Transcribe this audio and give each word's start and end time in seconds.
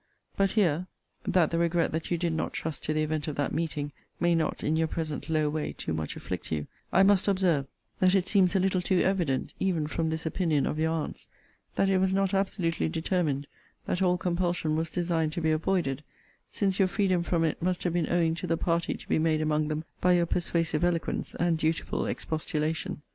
But 0.35 0.49
here 0.53 0.87
(that 1.25 1.51
the 1.51 1.59
regret 1.59 1.91
that 1.91 2.09
you 2.09 2.17
did 2.17 2.33
not 2.33 2.53
trust 2.53 2.83
to 2.85 2.93
the 2.93 3.03
event 3.03 3.27
of 3.27 3.35
that 3.35 3.53
meeting, 3.53 3.91
may 4.19 4.33
not, 4.33 4.63
in 4.63 4.75
your 4.75 4.87
present 4.87 5.29
low 5.29 5.47
way, 5.47 5.73
too 5.73 5.93
much 5.93 6.15
afflict 6.15 6.51
you) 6.51 6.65
I 6.91 7.03
must 7.03 7.27
observe, 7.27 7.67
that 7.99 8.15
it 8.15 8.27
seems 8.27 8.55
a 8.55 8.59
little 8.59 8.81
too 8.81 9.01
evident, 9.01 9.53
even 9.59 9.85
from 9.85 10.09
this 10.09 10.25
opinion 10.25 10.65
of 10.65 10.79
your 10.79 10.89
aunt's, 10.91 11.27
that 11.75 11.87
it 11.87 11.99
was 11.99 12.13
not 12.13 12.33
absolutely 12.33 12.89
determined 12.89 13.45
that 13.85 14.01
all 14.01 14.17
compulsion 14.17 14.75
was 14.75 14.89
designed 14.89 15.33
to 15.33 15.41
be 15.41 15.51
avoided, 15.51 16.03
since 16.49 16.79
your 16.79 16.87
freedom 16.87 17.21
from 17.21 17.43
it 17.43 17.61
must 17.61 17.83
have 17.83 17.93
been 17.93 18.11
owing 18.11 18.33
to 18.33 18.47
the 18.47 18.57
party 18.57 18.95
to 18.95 19.07
be 19.07 19.19
made 19.19 19.39
among 19.39 19.67
them 19.67 19.85
by 20.01 20.13
your 20.13 20.25
persuasive 20.25 20.83
eloquence 20.83 21.35
and 21.35 21.59
dutiful 21.59 22.07
expostulation. 22.07 23.03